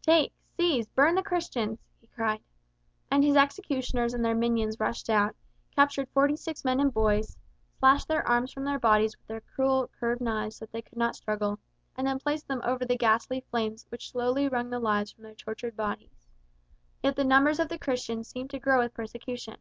"Take, 0.00 0.32
seize, 0.56 0.88
burn 0.88 1.14
the 1.14 1.22
Christians," 1.22 1.78
he 2.00 2.06
cried. 2.06 2.40
And 3.10 3.22
his 3.22 3.36
executioners 3.36 4.14
and 4.14 4.24
their 4.24 4.34
minions 4.34 4.80
rushed 4.80 5.10
out, 5.10 5.36
captured 5.76 6.08
forty 6.14 6.36
six 6.36 6.64
men 6.64 6.80
and 6.80 6.90
boys, 6.90 7.36
slashed 7.78 8.08
their 8.08 8.26
arms 8.26 8.50
from 8.50 8.64
their 8.64 8.78
bodies 8.78 9.14
with 9.18 9.26
their 9.26 9.42
cruel 9.42 9.88
curved 10.00 10.22
knives 10.22 10.56
so 10.56 10.64
that 10.64 10.72
they 10.72 10.80
could 10.80 10.96
not 10.96 11.16
struggle, 11.16 11.58
and 11.98 12.06
then 12.06 12.18
placed 12.18 12.48
them 12.48 12.62
over 12.64 12.86
the 12.86 12.96
ghastly 12.96 13.42
flames 13.50 13.84
which 13.90 14.10
slowly 14.10 14.48
wrung 14.48 14.70
the 14.70 14.78
lives 14.80 15.12
from 15.12 15.24
their 15.24 15.34
tortured 15.34 15.76
bodies. 15.76 16.30
Yet 17.02 17.16
the 17.16 17.24
numbers 17.24 17.58
of 17.60 17.68
the 17.68 17.78
Christians 17.78 18.26
seemed 18.26 18.48
to 18.52 18.58
grow 18.58 18.78
with 18.78 18.94
persecution. 18.94 19.58